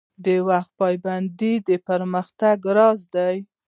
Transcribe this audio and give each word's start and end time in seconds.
د 0.25 0.27
وخت 0.47 0.71
پابندي 0.79 1.53
د 1.67 1.69
پرمختګ 1.87 2.57
راز 2.77 2.99
دی 3.15 3.35